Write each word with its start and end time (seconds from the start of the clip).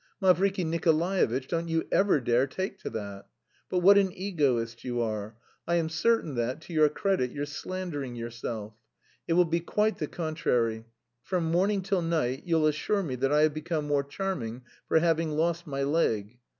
"Mavriky 0.19 0.65
Nikolaevitch, 0.65 1.47
don't 1.47 1.67
you 1.67 1.87
ever 1.91 2.19
dare 2.19 2.47
take 2.47 2.79
to 2.79 2.89
that! 2.89 3.27
But 3.69 3.81
what 3.81 3.99
an 3.99 4.11
egoist 4.13 4.83
you 4.83 4.99
are! 4.99 5.37
I 5.67 5.75
am 5.75 5.89
certain 5.89 6.33
that, 6.33 6.59
to 6.61 6.73
your 6.73 6.89
credit, 6.89 7.29
you're 7.29 7.45
slandering 7.45 8.15
yourself. 8.15 8.73
It 9.27 9.33
will 9.33 9.45
be 9.45 9.59
quite 9.59 9.99
the 9.99 10.07
contrary; 10.07 10.85
from 11.21 11.43
morning 11.51 11.83
till 11.83 12.01
night 12.01 12.41
you'll 12.47 12.65
assure 12.65 13.03
me 13.03 13.13
that 13.17 13.31
I 13.31 13.41
have 13.41 13.53
become 13.53 13.85
more 13.85 14.03
charming 14.03 14.63
for 14.87 14.97
having 14.97 15.33
lost 15.33 15.67
my 15.67 15.83
leg. 15.83 16.39